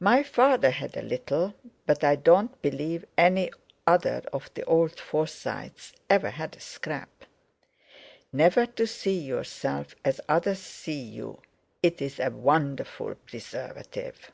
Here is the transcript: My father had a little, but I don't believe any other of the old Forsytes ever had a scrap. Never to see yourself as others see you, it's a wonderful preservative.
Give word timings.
My 0.00 0.24
father 0.24 0.70
had 0.70 0.96
a 0.96 1.02
little, 1.02 1.54
but 1.86 2.02
I 2.02 2.16
don't 2.16 2.60
believe 2.62 3.04
any 3.16 3.52
other 3.86 4.22
of 4.32 4.52
the 4.54 4.64
old 4.64 4.98
Forsytes 4.98 5.92
ever 6.10 6.30
had 6.30 6.56
a 6.56 6.60
scrap. 6.60 7.24
Never 8.32 8.66
to 8.66 8.88
see 8.88 9.20
yourself 9.20 9.94
as 10.04 10.20
others 10.28 10.58
see 10.58 11.00
you, 11.02 11.42
it's 11.80 12.18
a 12.18 12.30
wonderful 12.30 13.14
preservative. 13.14 14.32